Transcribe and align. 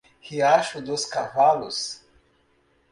Riacho 0.27 0.81
dos 0.81 1.05
Cavalos 1.05 2.01